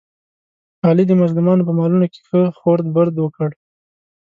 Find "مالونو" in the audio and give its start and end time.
1.79-2.05